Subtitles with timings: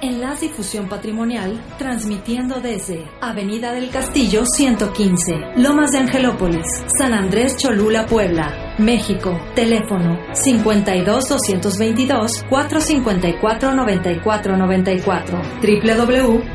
[0.00, 6.66] Enlace y Fusión Patrimonial, transmitiendo desde Avenida del Castillo 115, Lomas de Angelópolis,
[6.98, 9.40] San Andrés Cholula, Puebla, México.
[9.54, 15.42] Teléfono 52 222 454 9494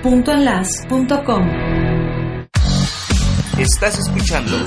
[0.03, 1.49] www.enlace.com.
[3.57, 4.57] Estás escuchando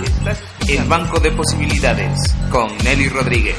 [0.69, 2.17] El Banco de Posibilidades
[2.51, 3.57] con Nelly Rodríguez.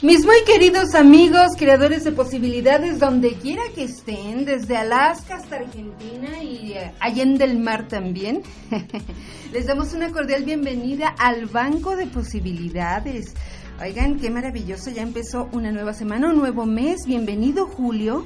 [0.00, 6.40] Mis muy queridos amigos, creadores de posibilidades, donde quiera que estén, desde Alaska hasta Argentina
[6.40, 8.44] y eh, Allende el Mar también,
[9.52, 13.34] les damos una cordial bienvenida al Banco de Posibilidades.
[13.82, 17.04] Oigan, qué maravilloso, ya empezó una nueva semana, un nuevo mes.
[17.04, 18.24] Bienvenido Julio,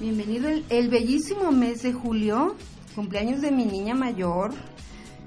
[0.00, 2.56] bienvenido el bellísimo mes de julio,
[2.94, 4.54] cumpleaños de mi niña mayor,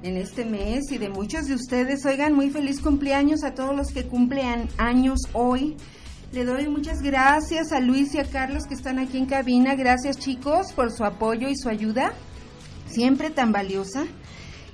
[0.04, 2.06] en este mes y de muchos de ustedes.
[2.06, 5.76] Oigan, muy feliz cumpleaños a todos los que cumplen años hoy.
[6.32, 9.76] Le doy muchas gracias a Luis y a Carlos que están aquí en cabina.
[9.76, 12.14] Gracias chicos por su apoyo y su ayuda,
[12.88, 14.06] siempre tan valiosa.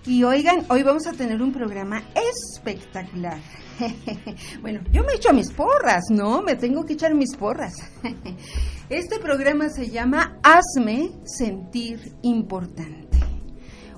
[0.06, 3.40] Y oigan, hoy vamos a tener un programa espectacular.
[4.62, 6.42] bueno, yo me echo mis porras, ¿no?
[6.42, 7.74] Me tengo que echar mis porras.
[8.90, 13.33] este programa se llama Hazme sentir importante.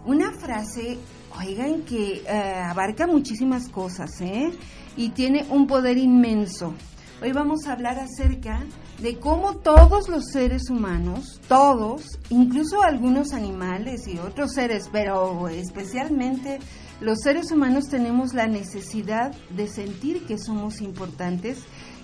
[0.05, 0.99] Una frase
[1.37, 4.51] Oigan que eh, abarca muchísimas cosas, ¿eh?
[4.95, 6.75] Y tiene un poder inmenso.
[7.23, 8.63] Hoy vamos a hablar acerca
[9.01, 16.59] de cómo todos los seres humanos, todos, incluso algunos animales y otros seres, pero especialmente
[17.01, 21.57] los seres humanos tenemos la necesidad de sentir que somos importantes,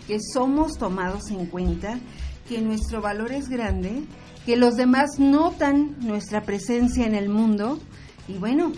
[0.07, 1.99] que somos tomados en cuenta,
[2.51, 4.03] que nuestro valor es grande,
[4.45, 7.79] que los demás notan nuestra presencia en el mundo
[8.27, 8.73] y bueno,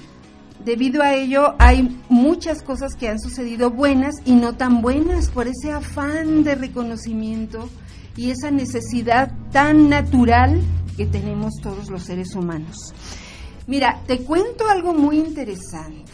[0.63, 5.47] debido a ello hay muchas cosas que han sucedido buenas y no tan buenas por
[5.47, 7.67] ese afán de reconocimiento
[8.15, 10.61] y esa necesidad tan natural
[10.95, 12.93] que tenemos todos los seres humanos.
[13.65, 16.11] Mira, te cuento algo muy interesante.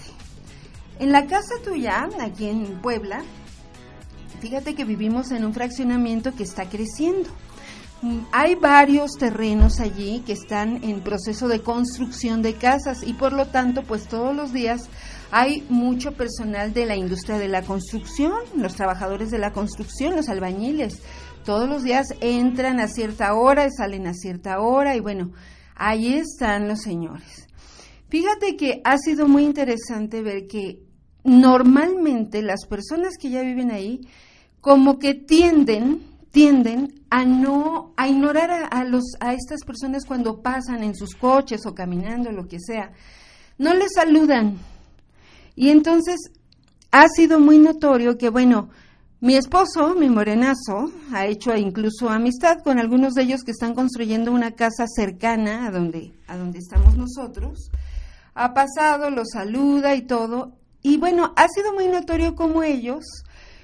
[0.97, 3.21] En la casa tuya, aquí en Puebla,
[4.39, 7.29] fíjate que vivimos en un fraccionamiento que está creciendo.
[8.31, 13.47] Hay varios terrenos allí que están en proceso de construcción de casas y por lo
[13.47, 14.89] tanto, pues todos los días
[15.31, 20.29] hay mucho personal de la industria de la construcción, los trabajadores de la construcción, los
[20.29, 21.01] albañiles.
[21.43, 25.33] Todos los días entran a cierta hora y salen a cierta hora y bueno,
[25.75, 27.47] ahí están los señores.
[28.07, 30.79] Fíjate que ha sido muy interesante ver que
[31.25, 33.99] normalmente las personas que ya viven ahí
[34.61, 40.83] como que tienden tienden a no a ignorar a, los a estas personas cuando pasan
[40.83, 42.91] en sus coches o caminando lo que sea.
[43.57, 44.57] No les saludan.
[45.55, 46.31] Y entonces
[46.91, 48.69] ha sido muy notorio que bueno
[49.21, 54.31] mi esposo mi morenazo ha hecho incluso amistad con algunos de ellos que están construyendo
[54.31, 57.71] una casa cercana a donde a donde estamos nosotros.
[58.35, 60.53] Ha pasado los saluda y todo.
[60.81, 63.03] Y bueno ha sido muy notorio como ellos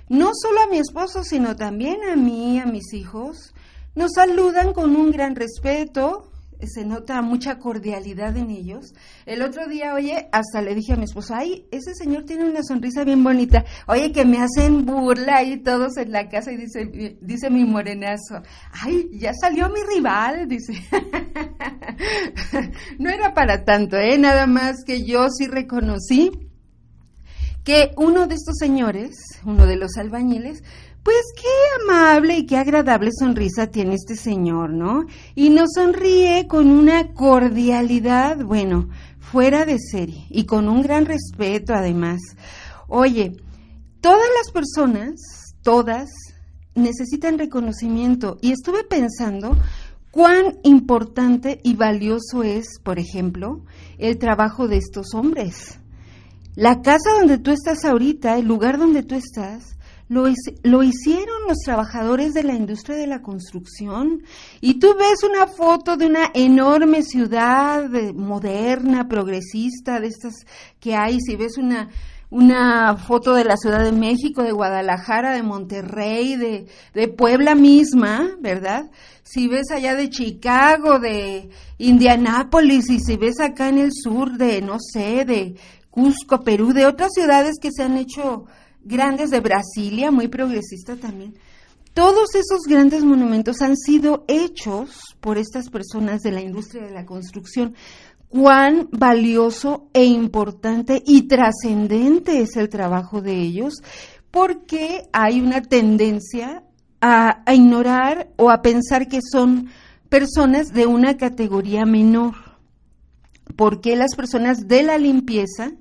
[0.10, 3.54] no solo a mi esposo, sino también a mí, a mis hijos,
[3.96, 6.32] nos saludan con un gran respeto,
[6.68, 8.94] se nota mucha cordialidad en ellos.
[9.26, 12.64] El otro día, oye, hasta le dije a mi esposo, ay, ese señor tiene una
[12.64, 13.66] sonrisa bien bonita.
[13.88, 18.42] Oye, que me hacen burla ahí todos en la casa y dice, dice mi morenazo,
[18.72, 20.74] ay, ya salió mi rival, dice.
[23.00, 24.18] no era para tanto, ¿eh?
[24.18, 26.32] Nada más que yo sí reconocí
[27.66, 30.64] que uno de estos señores, uno de los albañiles,
[31.04, 35.06] pues qué amable y qué agradable sonrisa tiene este señor, ¿no?
[35.34, 38.90] Y nos sonríe con una cordialidad, bueno,
[39.20, 42.22] fuera de serie y con un gran respeto además.
[42.88, 43.36] Oye,
[44.00, 46.12] todas las personas, todas,
[46.76, 49.58] necesitan reconocimiento y estuve pensando
[50.12, 53.66] cuán importante y valioso es, por ejemplo,
[53.98, 55.80] el trabajo de estos hombres.
[56.56, 59.76] La casa donde tú estás ahorita, el lugar donde tú estás,
[60.08, 60.28] lo,
[60.84, 64.22] hicieron los trabajadores de la industria de la construcción.
[64.62, 70.46] Y tú ves una foto de una enorme ciudad moderna, progresista, de estas
[70.80, 71.90] que hay, si ves una,
[72.30, 78.30] una foto de la Ciudad de México, de Guadalajara, de Monterrey, de, de Puebla misma,
[78.40, 78.92] ¿verdad?
[79.24, 81.50] Si ves allá de Chicago, de
[81.80, 85.56] Indianápolis, y si ves acá en el sur de, no sé, de
[85.96, 88.46] Cusco, Perú, de otras ciudades que se han hecho
[88.84, 91.34] grandes de Brasilia, muy progresista también.
[91.94, 97.06] Todos esos grandes monumentos han sido hechos por estas personas de la industria de la
[97.06, 97.76] construcción.
[98.28, 103.76] Cuán valioso e importante y trascendente es el trabajo de ellos,
[104.30, 106.66] porque hay una tendencia
[107.00, 109.70] a, ignorar o a pensar que son
[110.10, 112.36] personas de una categoría menor.
[113.56, 115.72] Porque las personas de la limpieza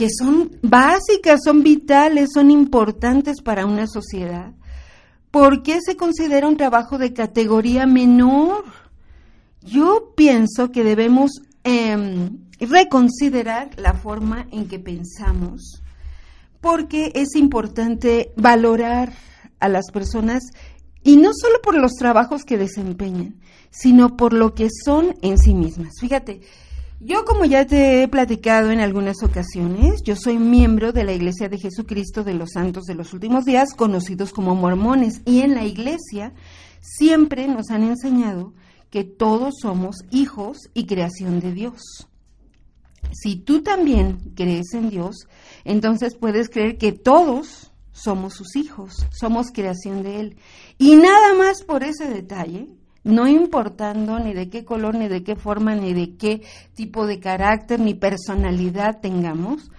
[0.00, 4.54] que son básicas, son vitales, son importantes para una sociedad,
[5.30, 8.64] ¿por qué se considera un trabajo de categoría menor?
[9.60, 15.82] Yo pienso que debemos em, reconsiderar la forma en que pensamos,
[16.62, 19.12] porque es importante valorar
[19.58, 20.44] a las personas
[21.02, 23.34] y no solo por los trabajos que desempeñan,
[23.68, 25.92] sino por lo que son en sí mismas.
[26.00, 26.40] Fíjate,
[27.00, 31.48] yo, como ya te he platicado en algunas ocasiones, yo soy miembro de la Iglesia
[31.48, 35.64] de Jesucristo de los Santos de los Últimos Días, conocidos como mormones, y en la
[35.64, 36.34] Iglesia
[36.82, 38.52] siempre nos han enseñado
[38.90, 41.80] que todos somos hijos y creación de Dios.
[43.12, 45.26] Si tú también crees en Dios,
[45.64, 50.36] entonces puedes creer que todos somos sus hijos, somos creación de Él.
[50.76, 52.68] Y nada más por ese detalle,
[53.10, 56.42] no importando ni de qué color, ni de qué forma, ni de qué
[56.74, 59.70] tipo de carácter, ni personalidad tengamos,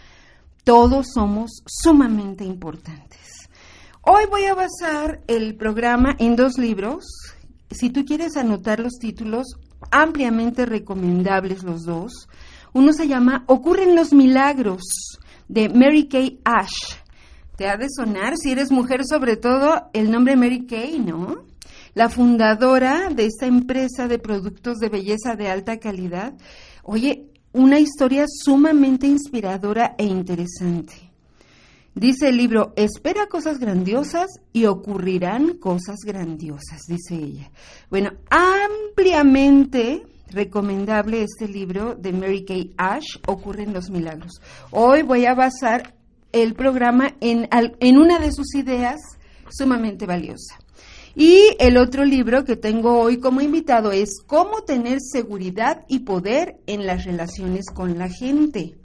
[0.64, 3.50] todos somos sumamente importantes.
[4.02, 7.06] Hoy voy a basar el programa en dos libros.
[7.70, 9.58] Si tú quieres anotar los títulos,
[9.92, 12.28] ampliamente recomendables los dos.
[12.74, 14.82] Uno se llama Ocurren los Milagros,
[15.48, 16.96] de Mary Kay Ash.
[17.58, 21.51] Te ha de sonar, si eres mujer sobre todo, el nombre Mary Kay, ¿no?
[21.94, 26.34] La fundadora de esta empresa de productos de belleza de alta calidad.
[26.84, 31.12] Oye, una historia sumamente inspiradora e interesante.
[31.94, 37.52] Dice el libro, espera cosas grandiosas y ocurrirán cosas grandiosas, dice ella.
[37.90, 44.42] Bueno, ampliamente recomendable este libro de Mary Kay Ash, Ocurren los Milagros.
[44.72, 45.94] Hoy voy a basar
[46.32, 49.02] el programa en, en una de sus ideas
[49.50, 50.60] sumamente valiosa.
[51.16, 56.58] Y el otro libro que tengo hoy como invitado es Cómo tener seguridad y poder
[56.68, 58.78] en las relaciones con la gente.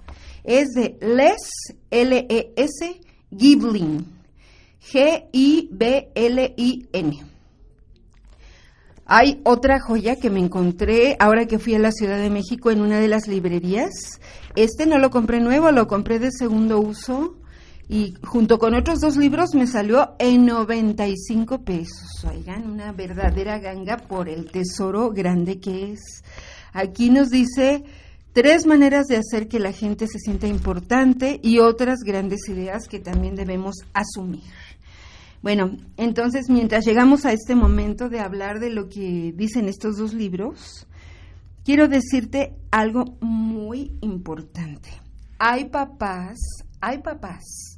[0.43, 3.00] Es de Les, L-E-S,
[3.37, 4.06] Giblin,
[4.81, 5.67] G-I-B-L-I-N.
[9.08, 12.81] Hay otra joya que me encontré ahora que fui a la Ciudad de México en
[12.81, 13.93] una de las librerías.
[14.56, 17.37] Este no lo compré nuevo, lo compré de segundo uso
[17.88, 22.25] y junto con otros dos libros me salió en 95 pesos.
[22.29, 26.25] Oigan, una verdadera ganga por el tesoro grande que es.
[26.73, 27.85] Aquí nos dice
[28.33, 32.99] tres maneras de hacer que la gente se sienta importante y otras grandes ideas que
[32.99, 34.43] también debemos asumir.
[35.43, 40.12] Bueno, entonces mientras llegamos a este momento de hablar de lo que dicen estos dos
[40.12, 40.88] libros,
[41.65, 44.88] quiero decirte algo muy importante.
[45.38, 46.37] Hay papás,
[46.81, 47.75] hay papás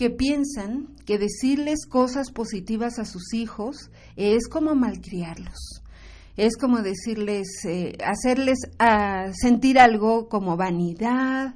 [0.00, 5.82] que piensan que decirles cosas positivas a sus hijos es como malcriarlos.
[6.38, 11.54] Es como decirles, eh, hacerles ah, sentir algo como vanidad,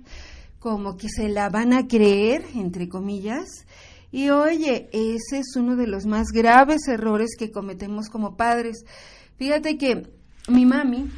[0.58, 3.64] como que se la van a creer, entre comillas.
[4.12, 8.84] Y oye, ese es uno de los más graves errores que cometemos como padres.
[9.38, 10.02] Fíjate que
[10.48, 11.10] mi mami,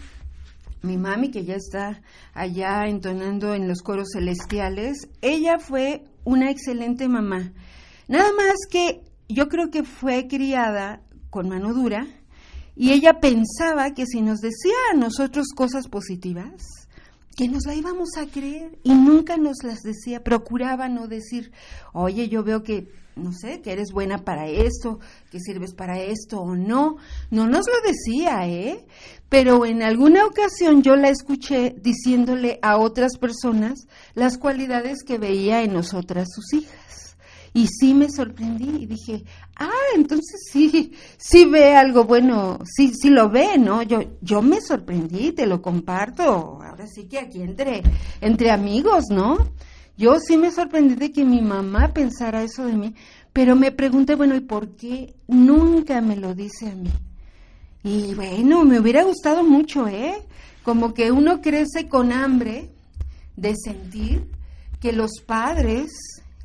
[0.83, 2.03] mi mami que ya está
[2.35, 7.53] allá entonando en los coros celestiales, ella fue una excelente mamá.
[8.09, 12.07] Nada más que yo creo que fue criada con mano dura
[12.75, 16.86] y ella pensaba que si nos decía a nosotros cosas positivas,
[17.37, 21.53] que nos la íbamos a creer y nunca nos las decía, procuraba no decir,
[21.93, 25.01] oye, yo veo que, no sé, que eres buena para esto,
[25.31, 26.97] que sirves para esto o no.
[27.31, 28.87] No nos lo decía, ¿eh?
[29.29, 35.63] Pero en alguna ocasión yo la escuché diciéndole a otras personas las cualidades que veía
[35.63, 37.06] en nosotras sus hijas.
[37.57, 39.25] Y sí me sorprendí y dije,
[39.57, 43.83] ah, entonces sí, sí ve algo bueno, sí, sí lo ve, ¿no?
[43.83, 46.23] Yo, yo me sorprendí, te lo comparto,
[46.63, 47.83] ahora sí que aquí entre,
[48.21, 49.39] entre amigos, ¿no?
[49.97, 52.95] Yo sí me sorprendí de que mi mamá pensara eso de mí,
[53.33, 56.93] pero me pregunté, bueno, ¿y por qué nunca me lo dice a mí?
[57.83, 60.19] Y bueno, me hubiera gustado mucho, ¿eh?
[60.63, 62.71] Como que uno crece con hambre
[63.35, 64.31] de sentir
[64.79, 65.91] que los padres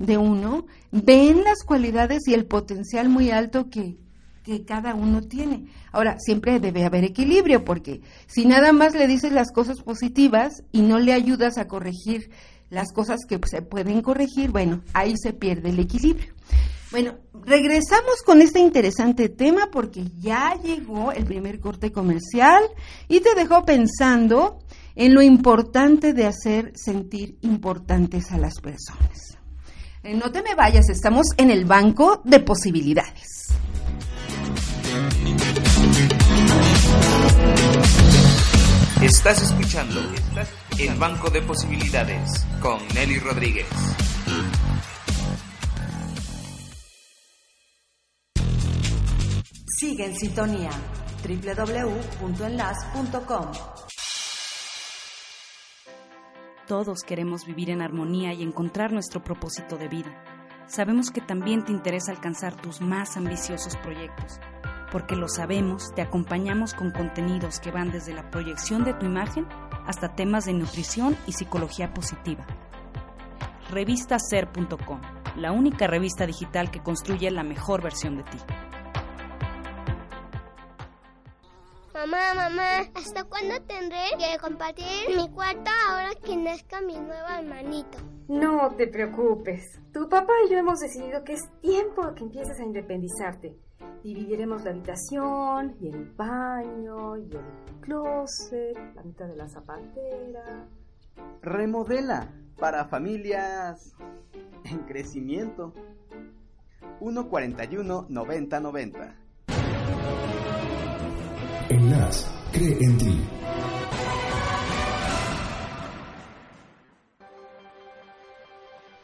[0.05, 3.97] de uno ven las cualidades y el potencial muy alto que,
[4.43, 5.67] que cada uno tiene.
[5.91, 10.81] Ahora, siempre debe haber equilibrio, porque si nada más le dices las cosas positivas y
[10.81, 12.29] no le ayudas a corregir
[12.69, 16.33] las cosas que se pueden corregir, bueno, ahí se pierde el equilibrio.
[16.91, 17.15] Bueno,
[17.45, 22.63] regresamos con este interesante tema porque ya llegó el primer corte comercial
[23.07, 24.59] y te dejó pensando
[24.95, 29.37] en lo importante de hacer sentir importantes a las personas.
[30.03, 33.49] Eh, no te me vayas, estamos en el banco de posibilidades.
[38.99, 40.01] Estás escuchando
[40.79, 43.67] El Banco de Posibilidades con Nelly Rodríguez.
[49.79, 50.71] Sigue en sintonía
[51.23, 53.80] www.enlace.com.
[56.71, 60.23] Todos queremos vivir en armonía y encontrar nuestro propósito de vida.
[60.67, 64.39] Sabemos que también te interesa alcanzar tus más ambiciosos proyectos
[64.89, 69.47] porque lo sabemos, te acompañamos con contenidos que van desde la proyección de tu imagen
[69.85, 72.45] hasta temas de nutrición y psicología positiva.
[73.69, 75.01] Revistaser.com,
[75.35, 78.37] la única revista digital que construye la mejor versión de ti.
[82.01, 87.99] Mamá, mamá, ¿hasta cuándo tendré que compartir mi cuarto ahora que nazca mi nuevo hermanito?
[88.27, 89.79] No te preocupes.
[89.93, 93.55] Tu papá y yo hemos decidido que es tiempo que empieces a independizarte.
[94.03, 100.67] Dividiremos la habitación y el baño y el closet, la mitad de la zapatera.
[101.43, 103.95] Remodela para familias
[104.63, 105.75] en crecimiento.
[106.97, 109.15] 141 90 90.
[111.71, 113.21] Enlace, cree en ti.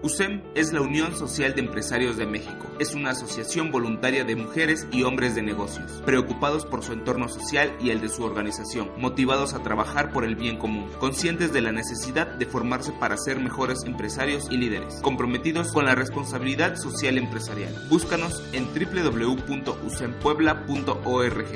[0.03, 2.56] USEM es la Unión Social de Empresarios de México.
[2.79, 7.75] Es una asociación voluntaria de mujeres y hombres de negocios, preocupados por su entorno social
[7.81, 11.71] y el de su organización, motivados a trabajar por el bien común, conscientes de la
[11.71, 17.73] necesidad de formarse para ser mejores empresarios y líderes, comprometidos con la responsabilidad social empresarial.
[17.89, 21.47] Búscanos en www.usempuebla.org.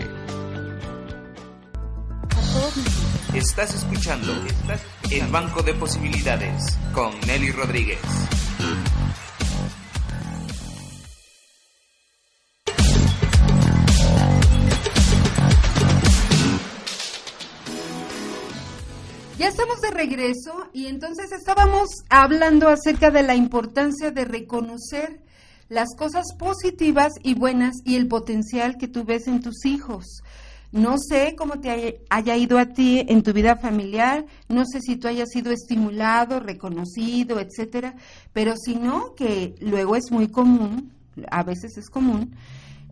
[3.35, 4.33] Estás escuchando
[5.09, 7.99] El Banco de Posibilidades con Nelly Rodríguez.
[19.61, 25.21] Estamos de regreso y entonces estábamos hablando acerca de la importancia de reconocer
[25.69, 30.23] las cosas positivas y buenas y el potencial que tú ves en tus hijos.
[30.71, 34.95] No sé cómo te haya ido a ti en tu vida familiar, no sé si
[34.95, 37.93] tú hayas sido estimulado, reconocido, etcétera,
[38.33, 40.91] pero si no, que luego es muy común,
[41.29, 42.35] a veces es común,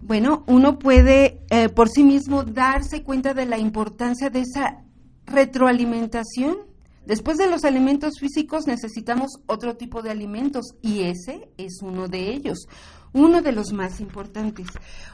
[0.01, 4.83] bueno, uno puede eh, por sí mismo darse cuenta de la importancia de esa
[5.29, 6.57] retroalimentación.
[7.05, 12.33] Después de los alimentos físicos necesitamos otro tipo de alimentos y ese es uno de
[12.33, 12.67] ellos
[13.13, 14.67] uno de los más importantes.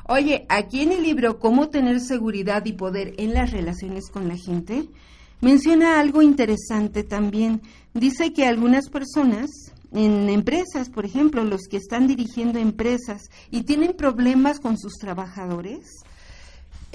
[0.07, 4.38] Oye, aquí en el libro Cómo tener seguridad y poder en las relaciones con la
[4.38, 4.89] gente,
[5.41, 7.62] menciona algo interesante también.
[7.93, 9.50] Dice que algunas personas
[9.91, 16.03] en empresas, por ejemplo, los que están dirigiendo empresas y tienen problemas con sus trabajadores,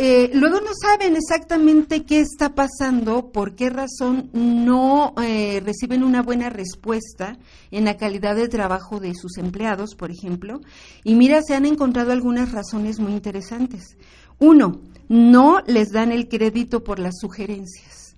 [0.02, 6.23] eh, luego no saben exactamente qué está pasando, por qué razón no eh, reciben una
[6.23, 7.37] buena respuesta
[7.71, 10.62] en la calidad de trabajo de sus empleados, por ejemplo.
[11.04, 13.99] Y mira, se han encontrado algunas razones muy interesantes.
[14.38, 14.80] Uno,
[15.11, 18.16] no les dan el crédito por las sugerencias.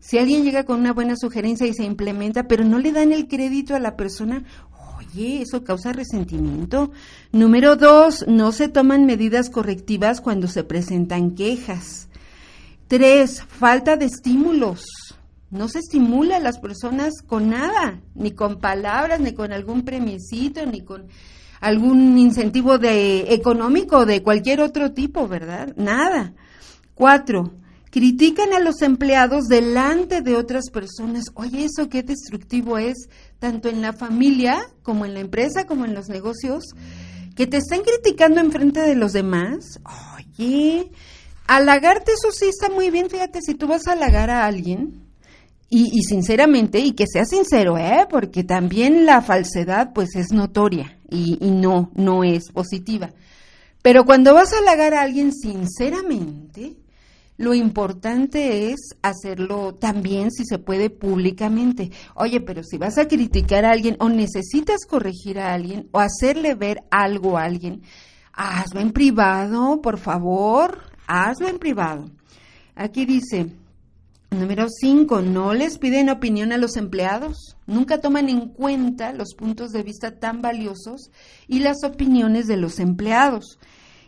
[0.00, 3.26] Si alguien llega con una buena sugerencia y se implementa, pero no le dan el
[3.26, 4.44] crédito a la persona,
[5.14, 6.90] Oye, eso causa resentimiento.
[7.32, 12.08] Número dos, no se toman medidas correctivas cuando se presentan quejas.
[12.88, 14.84] Tres, falta de estímulos.
[15.50, 20.64] No se estimula a las personas con nada, ni con palabras, ni con algún premiecito,
[20.64, 21.08] ni con
[21.60, 25.74] algún incentivo de económico de cualquier otro tipo, ¿verdad?
[25.76, 26.32] Nada.
[26.94, 27.52] Cuatro,
[27.92, 31.26] critican a los empleados delante de otras personas.
[31.34, 35.94] Oye, eso qué destructivo es, tanto en la familia como en la empresa, como en
[35.94, 36.64] los negocios,
[37.36, 39.78] que te estén criticando en frente de los demás.
[40.16, 40.90] Oye,
[41.46, 45.02] halagarte eso sí está muy bien, fíjate, si tú vas a halagar a alguien,
[45.74, 48.06] y, sinceramente, y que sea sincero, ¿eh?
[48.10, 53.10] porque también la falsedad pues es notoria y, y no, no es positiva.
[53.80, 56.76] Pero cuando vas a halagar a alguien sinceramente,
[57.42, 61.90] lo importante es hacerlo también, si se puede, públicamente.
[62.14, 66.54] Oye, pero si vas a criticar a alguien o necesitas corregir a alguien o hacerle
[66.54, 67.82] ver algo a alguien,
[68.32, 72.08] hazlo en privado, por favor, hazlo en privado.
[72.76, 73.48] Aquí dice,
[74.30, 77.56] número 5, no les piden opinión a los empleados.
[77.66, 81.10] Nunca toman en cuenta los puntos de vista tan valiosos
[81.48, 83.58] y las opiniones de los empleados.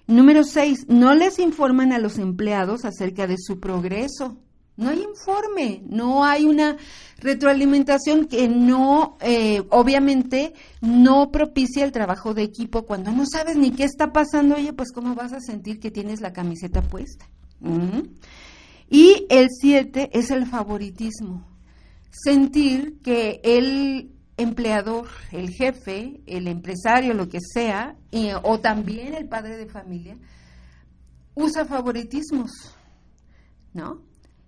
[0.07, 4.39] Número seis, no les informan a los empleados acerca de su progreso.
[4.77, 6.77] No hay informe, no hay una
[7.19, 12.85] retroalimentación que no, eh, obviamente, no propicia el trabajo de equipo.
[12.85, 16.21] Cuando no sabes ni qué está pasando, oye, pues cómo vas a sentir que tienes
[16.21, 17.29] la camiseta puesta.
[18.91, 21.47] Y el siete es el favoritismo.
[22.11, 27.97] Sentir que el empleador, el jefe, el empresario, lo que sea,
[28.43, 30.17] o también el padre de familia,
[31.35, 32.51] usa favoritismos,
[33.73, 34.03] ¿no?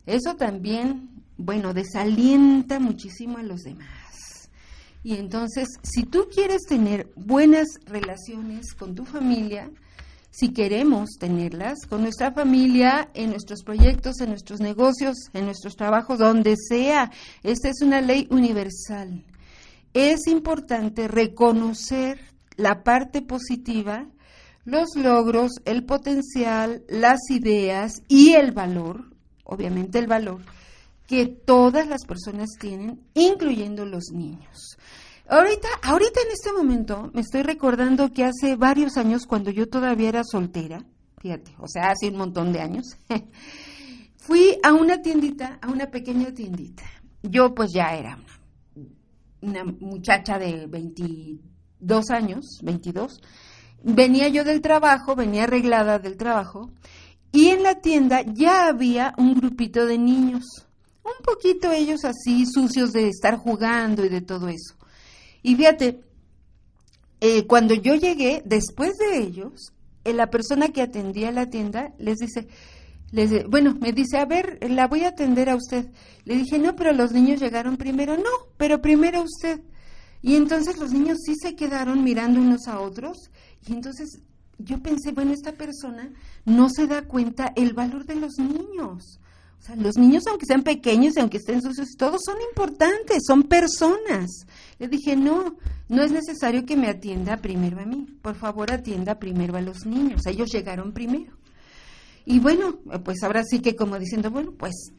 [0.06, 4.50] Eso también, bueno, desalienta muchísimo a los demás.
[5.02, 9.70] Y entonces, si tú quieres tener buenas relaciones con tu familia,
[10.30, 16.18] si queremos tenerlas con nuestra familia, en nuestros proyectos, en nuestros negocios, en nuestros trabajos,
[16.18, 17.10] donde sea,
[17.42, 19.24] esta es una ley universal
[19.94, 22.20] es importante reconocer
[22.56, 24.06] la parte positiva,
[24.64, 29.04] los logros, el potencial, las ideas y el valor,
[29.44, 30.40] obviamente el valor,
[31.06, 34.76] que todas las personas tienen, incluyendo los niños.
[35.28, 40.08] Ahorita, ahorita en este momento me estoy recordando que hace varios años, cuando yo todavía
[40.08, 40.84] era soltera,
[41.18, 42.96] fíjate, o sea, hace un montón de años,
[44.16, 46.84] fui a una tiendita, a una pequeña tiendita.
[47.22, 48.35] Yo pues ya era una
[49.46, 53.20] una muchacha de 22 años, 22,
[53.82, 56.70] venía yo del trabajo, venía arreglada del trabajo,
[57.32, 60.44] y en la tienda ya había un grupito de niños,
[61.04, 64.74] un poquito ellos así sucios de estar jugando y de todo eso.
[65.42, 66.00] Y fíjate,
[67.20, 69.72] eh, cuando yo llegué, después de ellos,
[70.04, 72.48] eh, la persona que atendía la tienda les dice,
[73.48, 75.86] bueno, me dice, a ver, la voy a atender a usted.
[76.24, 78.16] Le dije, no, pero los niños llegaron primero.
[78.16, 79.60] No, pero primero usted.
[80.22, 83.30] Y entonces los niños sí se quedaron mirando unos a otros.
[83.66, 84.22] Y entonces
[84.58, 86.10] yo pensé, bueno, esta persona
[86.44, 89.20] no se da cuenta el valor de los niños.
[89.58, 93.44] O sea, los niños, aunque sean pequeños y aunque estén sucios, todos son importantes, son
[93.44, 94.46] personas.
[94.78, 95.56] Le dije, no,
[95.88, 98.06] no es necesario que me atienda primero a mí.
[98.22, 100.26] Por favor, atienda primero a los niños.
[100.26, 101.36] Ellos llegaron primero.
[102.26, 104.92] Y bueno, pues ahora sí que como diciendo, bueno, pues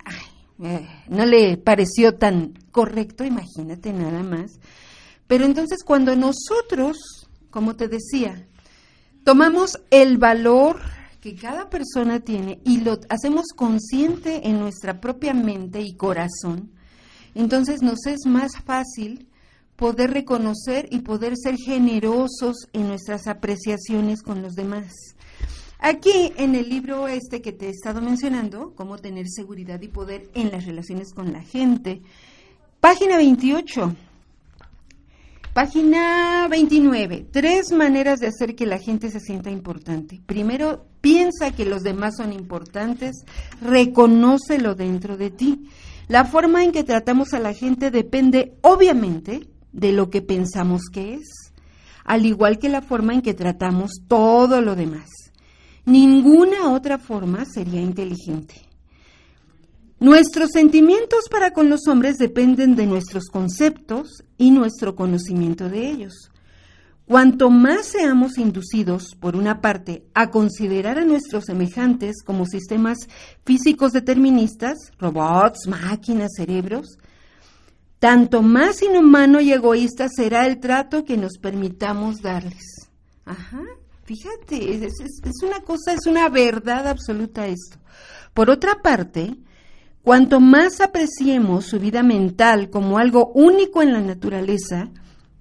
[0.64, 4.60] eh, no le pareció tan correcto, imagínate nada más.
[5.28, 8.48] Pero entonces cuando nosotros, como te decía,
[9.26, 10.80] tomamos el valor
[11.20, 16.72] que cada persona tiene y lo hacemos consciente en nuestra propia mente y corazón,
[17.36, 19.28] entonces nos es más fácil
[19.76, 24.94] poder reconocer y poder ser generosos en nuestras apreciaciones con los demás.
[25.80, 30.30] Aquí en el libro este que te he estado mencionando, cómo tener seguridad y poder
[30.34, 32.02] en las relaciones con la gente,
[32.80, 33.96] página 28.
[35.54, 37.28] Página 29.
[37.32, 40.22] Tres maneras de hacer que la gente se sienta importante.
[40.26, 43.24] Primero, piensa que los demás son importantes,
[43.62, 45.68] reconócelo dentro de ti.
[46.08, 51.16] La forma en que tratamos a la gente depende, obviamente, de lo que pensamos que
[51.16, 51.52] es,
[52.06, 55.27] al igual que la forma en que tratamos todo lo demás.
[55.88, 58.56] Ninguna otra forma sería inteligente.
[60.02, 66.30] Nuestros sentimientos para con los hombres dependen de nuestros conceptos y nuestro conocimiento de ellos.
[67.06, 72.98] Cuanto más seamos inducidos, por una parte, a considerar a nuestros semejantes como sistemas
[73.46, 76.98] físicos deterministas, robots, máquinas, cerebros,
[78.00, 82.90] tanto más inhumano y egoísta será el trato que nos permitamos darles.
[83.24, 83.64] Ajá,
[84.08, 87.78] fíjate, es, una cosa, es una verdad absoluta esto.
[88.34, 89.36] Por otra parte,
[90.02, 94.90] cuanto más apreciemos su vida mental como algo único en la naturaleza,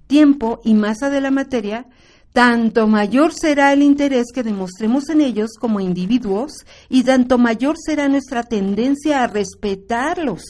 [0.08, 1.86] tiempo y masa de la materia,
[2.32, 8.08] tanto mayor será el interés que demostremos en ellos como individuos y tanto mayor será
[8.08, 10.42] nuestra tendencia a respetarlos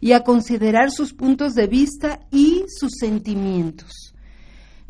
[0.00, 4.09] y a considerar sus puntos de vista y sus sentimientos.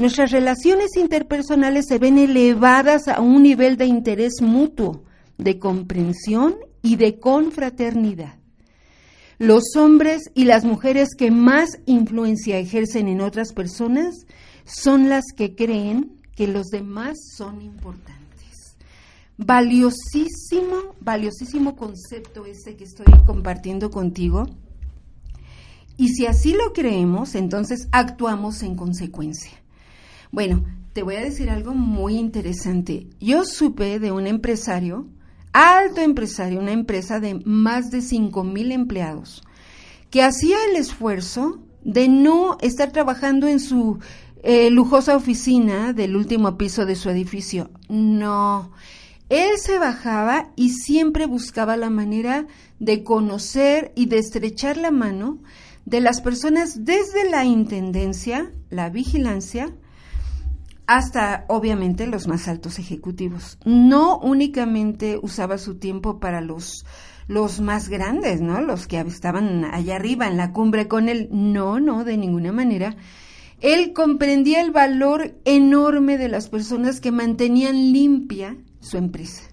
[0.01, 5.05] Nuestras relaciones interpersonales se ven elevadas a un nivel de interés mutuo,
[5.37, 8.37] de comprensión y de confraternidad.
[9.37, 14.25] Los hombres y las mujeres que más influencia ejercen en otras personas
[14.65, 18.79] son las que creen que los demás son importantes.
[19.37, 24.47] Valiosísimo, valiosísimo concepto ese que estoy compartiendo contigo.
[25.99, 29.61] Y si así lo creemos, entonces actuamos en consecuencia.
[30.33, 33.09] Bueno, te voy a decir algo muy interesante.
[33.21, 35.07] Yo supe de un empresario
[35.53, 39.43] alto empresario, una empresa de más de 5 mil empleados,
[40.11, 43.99] que hacía el esfuerzo de no estar trabajando en su
[44.43, 47.71] eh, lujosa oficina del último piso de su edificio.
[47.89, 48.73] No,
[49.29, 52.47] él se bajaba y siempre buscaba la manera
[52.79, 55.39] de conocer y de estrechar la mano
[55.85, 59.75] de las personas desde la intendencia, la vigilancia,
[60.91, 63.59] hasta obviamente los más altos ejecutivos.
[63.65, 66.85] No únicamente usaba su tiempo para los
[67.29, 68.61] los más grandes, ¿no?
[68.61, 71.29] Los que estaban allá arriba en la cumbre con él.
[71.31, 72.97] No, no, de ninguna manera.
[73.61, 79.45] Él comprendía el valor enorme de las personas que mantenían limpia su empresa.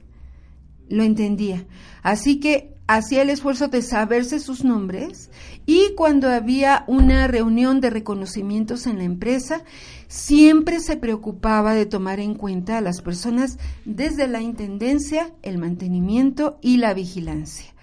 [0.90, 1.68] Lo entendía.
[2.02, 5.30] Así que hacía el esfuerzo de saberse sus nombres
[5.66, 9.64] y cuando había una reunión de reconocimientos en la empresa,
[10.08, 16.58] siempre se preocupaba de tomar en cuenta a las personas desde la intendencia, el mantenimiento
[16.62, 17.74] y la vigilancia.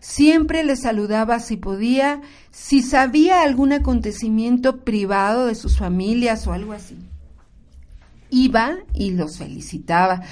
[0.00, 6.72] Siempre les saludaba si podía, si sabía algún acontecimiento privado de sus familias o algo
[6.72, 6.96] así.
[8.30, 10.22] Iba y los felicitaba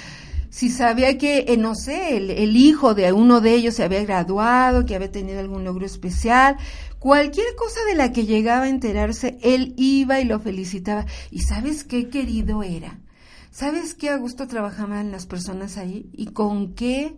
[0.49, 4.85] si sabía que, eh, no sé, el, hijo de uno de ellos se había graduado,
[4.85, 6.57] que había tenido algún logro especial,
[6.97, 11.05] cualquier cosa de la que llegaba a enterarse, él iba y lo felicitaba.
[11.29, 12.99] ¿Y sabes qué querido era?
[13.51, 16.09] ¿Sabes qué a gusto trabajaban las personas ahí?
[16.13, 17.15] ¿Y con qué,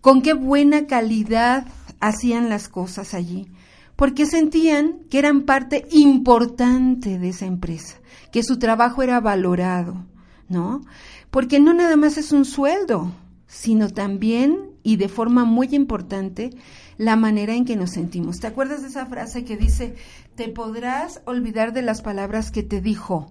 [0.00, 1.66] con qué buena calidad
[2.00, 3.50] hacían las cosas allí?
[3.94, 7.96] Porque sentían que eran parte importante de esa empresa,
[8.32, 10.06] que su trabajo era valorado,
[10.48, 10.82] ¿no?
[11.30, 13.12] Porque no nada más es un sueldo,
[13.46, 16.50] sino también, y de forma muy importante,
[16.96, 18.40] la manera en que nos sentimos.
[18.40, 19.94] ¿Te acuerdas de esa frase que dice,
[20.34, 23.30] te podrás olvidar de las palabras que te dijo,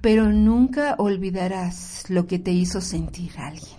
[0.00, 3.76] pero nunca olvidarás lo que te hizo sentir alguien?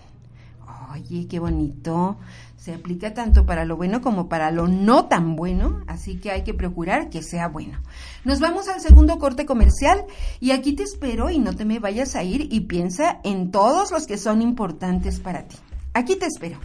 [0.94, 2.18] Oye, qué bonito
[2.58, 6.44] se aplica tanto para lo bueno como para lo no tan bueno, así que hay
[6.44, 7.80] que procurar que sea bueno.
[8.26, 10.06] Nos vamos al segundo corte comercial
[10.40, 13.92] y aquí te espero y no te me vayas a ir y piensa en todos
[13.92, 15.56] los que son importantes para ti.
[15.94, 16.60] Aquí te espero.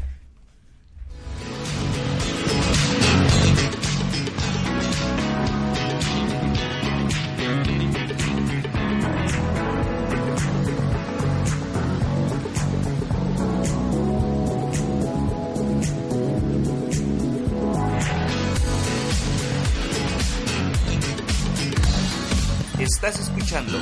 [23.52, 23.78] Escuchando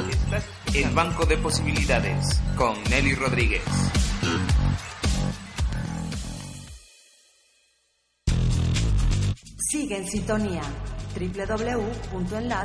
[0.74, 3.62] El Banco de Posibilidades con Nelly Rodríguez.
[9.70, 10.62] Sigue en sintonía
[11.14, 12.64] www.enlas.com.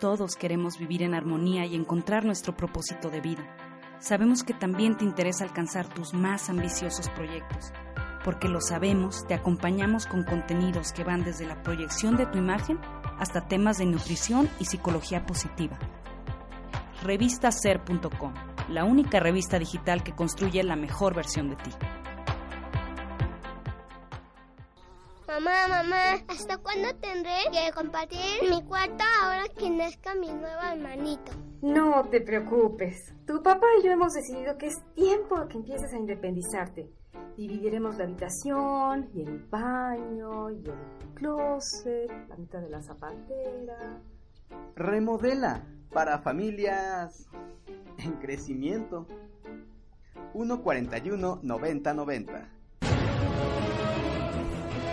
[0.00, 3.56] Todos queremos vivir en armonía y encontrar nuestro propósito de vida.
[4.00, 7.72] Sabemos que también te interesa alcanzar tus más ambiciosos proyectos
[8.24, 12.78] porque lo sabemos, te acompañamos con contenidos que van desde la proyección de tu imagen
[13.18, 15.78] hasta temas de nutrición y psicología positiva.
[17.02, 18.34] Revistaser.com,
[18.68, 21.70] la única revista digital que construye la mejor versión de ti.
[25.26, 31.32] Mamá, mamá, ¿hasta cuándo tendré que compartir mi cuarto ahora que nazca mi nuevo hermanito.
[31.62, 33.14] No te preocupes.
[33.26, 36.90] Tu papá y yo hemos decidido que es tiempo que empieces a independizarte.
[37.36, 44.00] Dividiremos la habitación y el baño y el closet, la mitad de la zapatera.
[44.76, 47.28] Remodela para familias
[47.98, 49.06] en crecimiento.
[50.32, 52.48] 141 90 90.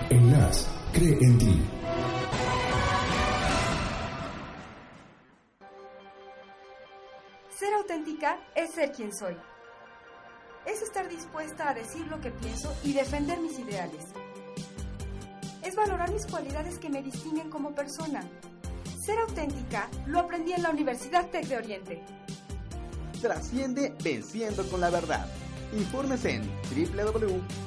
[0.10, 1.62] Enlace, cree en ti.
[7.52, 9.36] Ser auténtica es ser quien soy.
[10.70, 14.06] Es estar dispuesta a decir lo que pienso y defender mis ideales.
[15.64, 18.22] Es valorar mis cualidades que me distinguen como persona.
[19.04, 22.04] Ser auténtica lo aprendí en la Universidad Tec de Oriente.
[23.20, 25.26] Trasciende venciendo con la verdad.
[25.74, 26.44] Informes en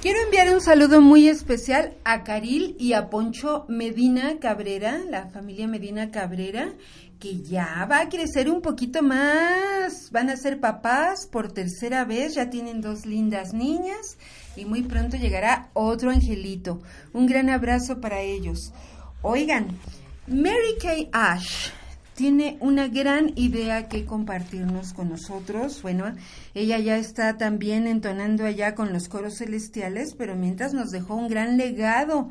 [0.08, 5.68] Quiero enviar un saludo muy especial a Caril y a Poncho Medina Cabrera, la familia
[5.68, 6.72] Medina Cabrera,
[7.20, 10.10] que ya va a crecer un poquito más.
[10.10, 14.16] Van a ser papás por tercera vez, ya tienen dos lindas niñas
[14.56, 16.80] y muy pronto llegará otro angelito.
[17.12, 18.72] Un gran abrazo para ellos.
[19.20, 19.78] Oigan,
[20.26, 21.68] Mary Kay Ash
[22.18, 25.82] tiene una gran idea que compartirnos con nosotros.
[25.82, 26.12] Bueno,
[26.52, 31.28] ella ya está también entonando allá con los coros celestiales, pero mientras nos dejó un
[31.28, 32.28] gran legado,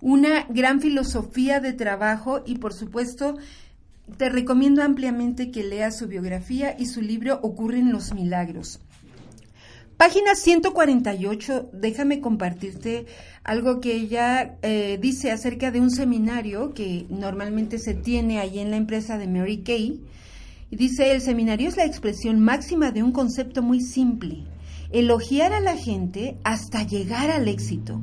[0.00, 3.36] una gran filosofía de trabajo y por supuesto
[4.16, 8.80] te recomiendo ampliamente que leas su biografía y su libro Ocurren los Milagros.
[9.98, 13.06] Página 148, déjame compartirte
[13.42, 18.70] algo que ella eh, dice acerca de un seminario que normalmente se tiene ahí en
[18.70, 20.00] la empresa de Mary Kay.
[20.70, 24.44] Y dice, el seminario es la expresión máxima de un concepto muy simple,
[24.92, 28.00] elogiar a la gente hasta llegar al éxito.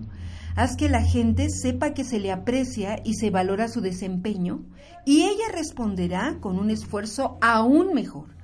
[0.57, 4.65] Haz que la gente sepa que se le aprecia y se valora su desempeño
[5.05, 8.34] y ella responderá con un esfuerzo aún mejor.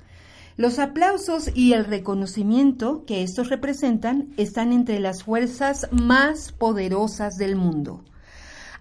[0.58, 7.56] Los aplausos y el reconocimiento que estos representan están entre las fuerzas más poderosas del
[7.56, 8.04] mundo.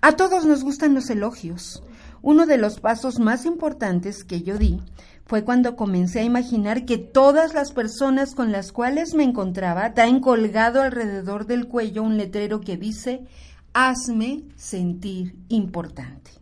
[0.01, 1.83] A todos nos gustan los elogios.
[2.23, 4.81] Uno de los pasos más importantes que yo di
[5.27, 10.21] fue cuando comencé a imaginar que todas las personas con las cuales me encontraba traen
[10.21, 13.27] colgado alrededor del cuello un letrero que dice
[13.73, 16.33] hazme sentir importante.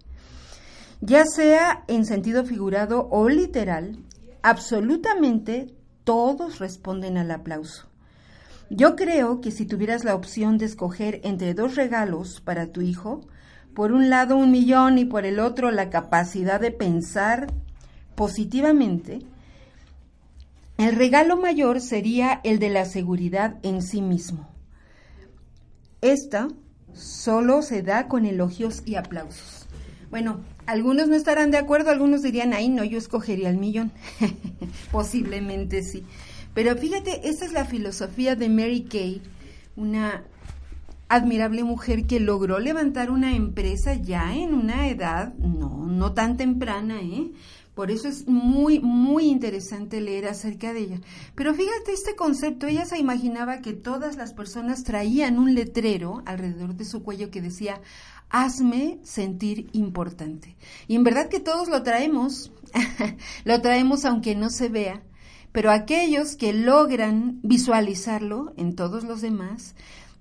[1.01, 3.99] Ya sea en sentido figurado o literal,
[4.42, 5.74] absolutamente
[6.05, 7.88] todos responden al aplauso.
[8.70, 13.22] Yo creo que si tuvieras la opción de escoger entre dos regalos para tu hijo,
[13.74, 17.46] por un lado un millón y por el otro la capacidad de pensar
[18.14, 19.20] positivamente,
[20.77, 24.48] el regalo mayor sería el de la seguridad en sí mismo.
[26.01, 26.48] Esta
[26.92, 29.66] solo se da con elogios y aplausos.
[30.11, 33.90] Bueno, algunos no estarán de acuerdo, algunos dirían, ay, no, yo escogería el millón.
[34.92, 36.04] Posiblemente sí.
[36.52, 39.22] Pero fíjate, esta es la filosofía de Mary Kay,
[39.76, 40.24] una
[41.09, 47.00] admirable mujer que logró levantar una empresa ya en una edad no, no tan temprana,
[47.00, 47.31] ¿eh?
[47.79, 51.01] Por eso es muy, muy interesante leer acerca de ella.
[51.37, 56.75] Pero fíjate este concepto, ella se imaginaba que todas las personas traían un letrero alrededor
[56.75, 57.81] de su cuello que decía,
[58.31, 60.57] hazme sentir importante.
[60.88, 62.51] Y en verdad que todos lo traemos,
[63.45, 65.05] lo traemos aunque no se vea,
[65.53, 69.77] pero aquellos que logran visualizarlo en todos los demás,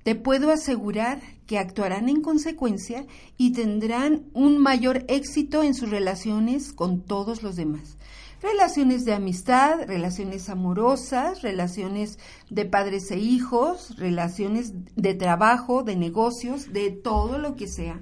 [0.08, 6.72] te puedo asegurar que actuarán en consecuencia y tendrán un mayor éxito en sus relaciones
[6.72, 7.98] con todos los demás.
[8.42, 16.72] Relaciones de amistad, relaciones amorosas, relaciones de padres e hijos, relaciones de trabajo, de negocios,
[16.72, 18.00] de todo lo que sea.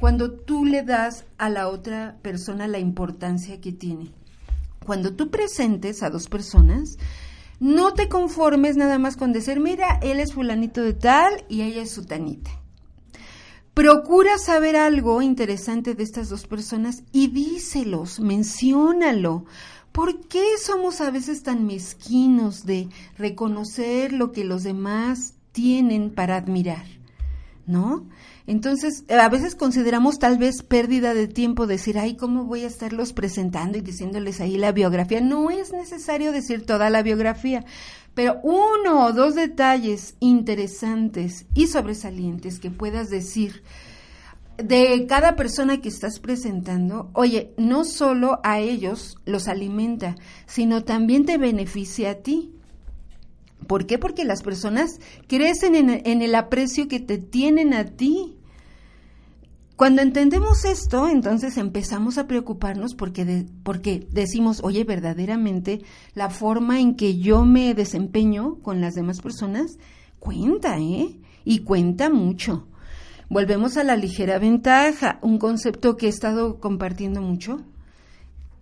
[0.00, 4.12] Cuando tú le das a la otra persona la importancia que tiene.
[4.86, 6.96] Cuando tú presentes a dos personas,
[7.60, 11.82] no te conformes nada más con decir, mira, él es fulanito de tal y ella
[11.82, 12.50] es sutanita.
[13.74, 19.44] Procura saber algo interesante de estas dos personas y díselos, menciónalo.
[19.92, 26.36] ¿Por qué somos a veces tan mezquinos de reconocer lo que los demás tienen para
[26.36, 26.84] admirar?
[27.66, 28.06] ¿No?
[28.48, 33.12] Entonces, a veces consideramos tal vez pérdida de tiempo decir, ay, ¿cómo voy a estarlos
[33.12, 35.20] presentando y diciéndoles ahí la biografía?
[35.20, 37.66] No es necesario decir toda la biografía,
[38.14, 43.62] pero uno o dos detalles interesantes y sobresalientes que puedas decir
[44.56, 51.26] de cada persona que estás presentando, oye, no solo a ellos los alimenta, sino también
[51.26, 52.54] te beneficia a ti.
[53.66, 53.98] ¿Por qué?
[53.98, 58.37] Porque las personas crecen en, en, el aprecio que te tienen a ti.
[59.78, 65.82] Cuando entendemos esto, entonces empezamos a preocuparnos porque, porque decimos, oye, verdaderamente
[66.14, 69.78] la forma en que yo me desempeño con las demás personas
[70.18, 71.20] cuenta, ¿eh?
[71.44, 72.66] Y cuenta mucho.
[73.30, 77.60] Volvemos a la ligera ventaja, un concepto que he estado compartiendo mucho.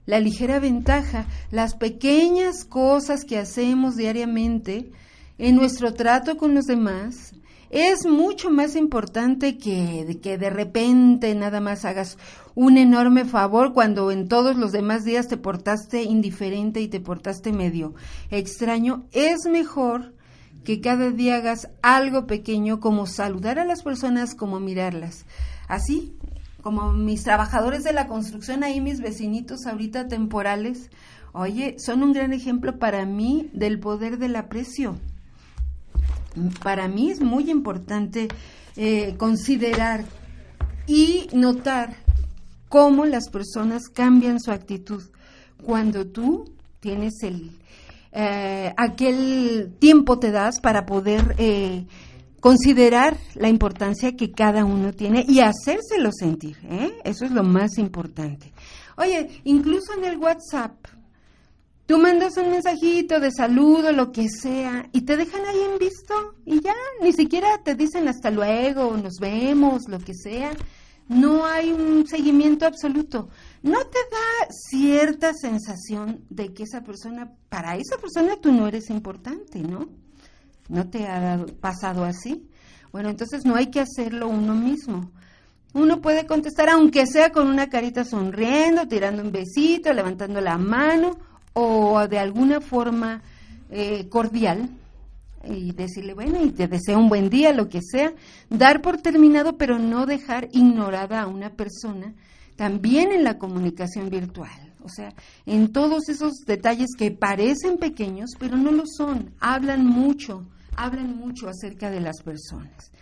[0.05, 4.91] La ligera ventaja, las pequeñas cosas que hacemos diariamente
[5.39, 7.33] en nuestro trato con los demás,
[7.71, 12.17] es mucho más importante que, que de repente nada más hagas
[12.55, 17.53] un enorme favor cuando en todos los demás días te portaste indiferente y te portaste
[17.53, 17.95] medio
[18.31, 19.05] extraño.
[19.13, 20.15] Es mejor
[20.65, 25.27] que cada día hagas algo pequeño como saludar a las personas, como mirarlas.
[25.69, 26.17] Así,
[26.63, 30.91] como mis trabajadores de la construcción, ahí mis vecinitos ahorita temporales,
[31.33, 34.97] oye, son un gran ejemplo para mí del poder del aprecio
[36.62, 38.29] para mí es muy importante
[38.77, 40.05] eh, considerar
[40.87, 41.96] y notar
[42.68, 45.03] cómo las personas cambian su actitud
[45.62, 47.51] cuando tú tienes el
[48.18, 51.85] eh, aquel tiempo te das para poder eh,
[52.40, 56.57] considerar la importancia que cada uno tiene y hacérselo sentir.
[57.05, 58.55] Eso es lo más importante.
[58.96, 60.72] Oye, incluso en el WhatsApp,
[61.87, 66.35] Tú mandas un mensajito de saludo, lo que sea, y te dejan ahí en visto
[66.44, 70.51] y ya, ni siquiera te dicen hasta luego, nos vemos, lo que sea.
[71.09, 73.29] No hay un seguimiento absoluto.
[73.62, 78.90] ¿No te da cierta sensación de que esa persona, para esa persona tú no eres
[78.90, 79.88] importante, ¿no?
[80.68, 82.49] ¿No te ha pasado así?
[82.90, 85.12] Bueno, entonces no hay que hacerlo uno mismo.
[85.72, 91.18] Uno puede contestar, aunque sea con una carita sonriendo, tirando un besito, levantando la mano,
[91.59, 93.23] o de alguna forma
[93.71, 94.69] eh, cordial
[95.49, 98.12] y decirle, bueno, y te deseo un buen día, lo que sea,
[98.51, 102.12] dar por terminado, pero no dejar ignorada a una persona,
[102.57, 104.75] también en la comunicación virtual.
[104.83, 105.14] O sea,
[105.47, 110.45] en todos esos detalles que parecen pequeños, pero no lo son, hablan mucho,
[110.77, 112.92] hablan mucho acerca de las personas.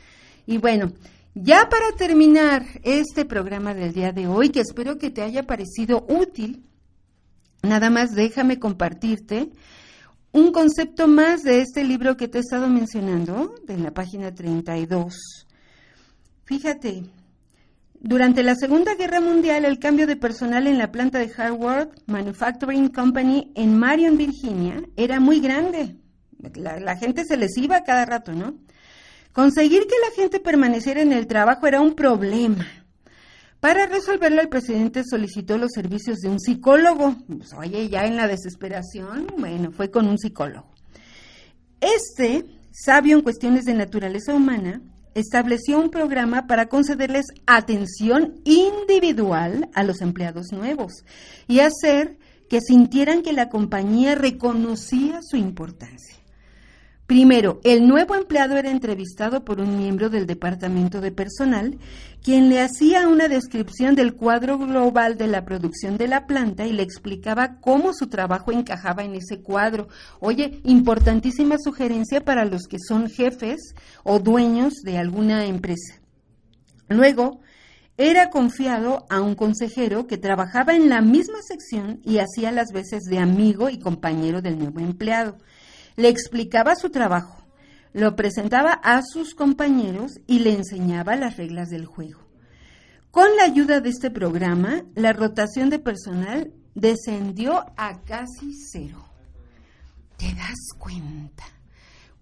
[0.47, 0.93] Y bueno,
[1.35, 6.07] ya para terminar este programa del día de hoy, que espero que te haya parecido
[6.09, 6.63] útil,
[7.65, 9.51] Nada más déjame compartirte
[10.33, 15.15] un concepto más de este libro que te he estado mencionando, de la página 32.
[16.45, 17.05] Fíjate,
[18.01, 22.89] durante la Segunda Guerra Mundial, el cambio de personal en la planta de Harvard Manufacturing
[22.89, 25.97] Company en Marion, Virginia, era muy grande.
[26.57, 28.59] La, gente se les iba cada rato, ¿no?
[29.33, 32.67] Conseguir que la gente permaneciera en el trabajo era un problema.
[33.65, 37.17] Para resolverlo, el presidente solicitó los servicios de un psicólogo.
[37.27, 40.67] Pues, oye, ya en la desesperación, bueno, fue con un psicólogo.
[41.81, 44.83] Este, sabio en cuestiones de naturaleza humana,
[45.15, 51.03] estableció un programa para concederles atención individual a los empleados nuevos
[51.49, 52.19] y hacer
[52.51, 56.17] que sintieran que la compañía reconocía su importancia.
[57.07, 61.79] Primero, el nuevo empleado era entrevistado por un miembro del departamento de personal,
[62.23, 66.73] quien le hacía una descripción del cuadro global de la producción de la planta y
[66.73, 69.89] le explicaba cómo su trabajo encajaba en ese cuadro.
[70.19, 76.01] Oye, importantísima sugerencia para los que son jefes o dueños de alguna empresa.
[76.89, 77.43] Luego,
[77.99, 83.03] era confiado a un consejero que trabajaba en la misma sección y hacía las veces
[83.05, 85.37] de amigo y compañero del nuevo empleado
[85.97, 87.43] le explicaba su trabajo,
[87.93, 92.21] lo presentaba a sus compañeros y le enseñaba las reglas del juego.
[93.11, 99.05] Con la ayuda de este programa, la rotación de personal descendió a casi cero.
[100.17, 101.45] ¿Te das cuenta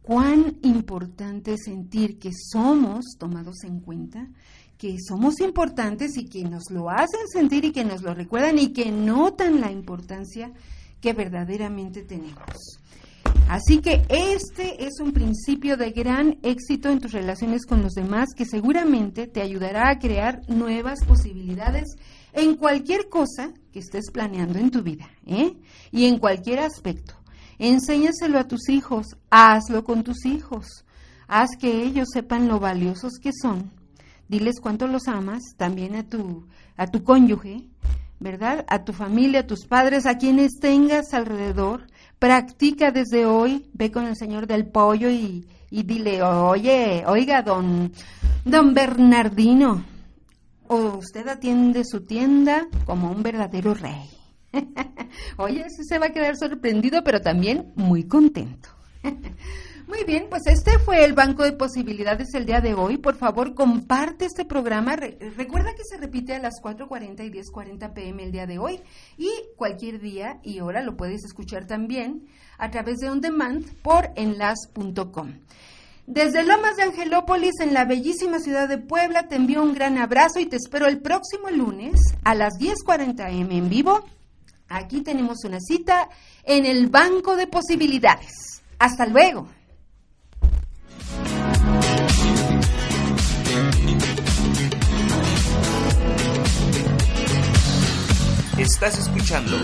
[0.02, 4.28] cuán importante es sentir que somos tomados en cuenta?
[4.82, 8.72] que somos importantes y que nos lo hacen sentir y que nos lo recuerdan y
[8.72, 10.50] que notan la importancia
[11.00, 12.80] que verdaderamente tenemos.
[13.48, 18.30] Así que este es un principio de gran éxito en tus relaciones con los demás
[18.34, 21.96] que seguramente te ayudará a crear nuevas posibilidades
[22.32, 25.54] en cualquier cosa que estés planeando en tu vida ¿eh?
[25.90, 27.14] y en cualquier aspecto.
[27.58, 30.84] Enséñaselo a tus hijos, hazlo con tus hijos,
[31.28, 33.70] haz que ellos sepan lo valiosos que son.
[34.28, 37.68] Diles cuánto los amas, también a tu, a tu cónyuge,
[38.18, 38.64] ¿verdad?
[38.68, 41.86] A tu familia, a tus padres, a quienes tengas alrededor
[42.22, 47.90] practica desde hoy, ve con el señor del pollo y, dile, oye, oiga, don,
[48.44, 49.84] don Bernardino,
[50.68, 54.08] usted atiende su tienda como un verdadero rey.
[55.36, 58.68] oye, se va a quedar sorprendido, pero también muy contento.
[59.92, 62.96] Muy bien, pues este fue el Banco de Posibilidades el día de hoy.
[62.96, 64.96] Por favor, comparte este programa.
[64.96, 68.80] recuerda que se repite a las 4.40 y 10.40 pm el día de hoy.
[69.18, 72.26] Y cualquier día y hora lo puedes escuchar también
[72.56, 75.34] a través de On Demand por enlace.com.
[76.06, 80.40] Desde Lomas de Angelópolis, en la bellísima ciudad de Puebla, te envío un gran abrazo
[80.40, 84.06] y te espero el próximo lunes a las 10.40 am en vivo.
[84.70, 86.08] Aquí tenemos una cita
[86.44, 88.62] en el Banco de Posibilidades.
[88.78, 89.48] Hasta luego.
[98.62, 99.56] Estás escuchando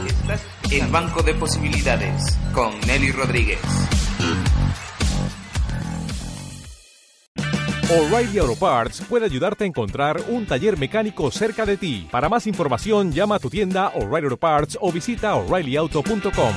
[0.72, 3.60] El Banco de Posibilidades con Nelly Rodríguez.
[7.88, 12.08] O'Reilly Auto Parts puede ayudarte a encontrar un taller mecánico cerca de ti.
[12.10, 16.54] Para más información, llama a tu tienda O'Reilly Auto Parts o visita oreillyauto.com.